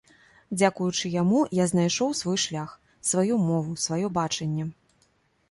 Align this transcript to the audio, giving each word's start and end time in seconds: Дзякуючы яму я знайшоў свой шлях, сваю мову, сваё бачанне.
Дзякуючы 0.59 1.11
яму 1.15 1.41
я 1.57 1.65
знайшоў 1.73 2.15
свой 2.21 2.41
шлях, 2.45 2.73
сваю 3.11 3.39
мову, 3.51 3.79
сваё 3.87 4.07
бачанне. 4.19 4.69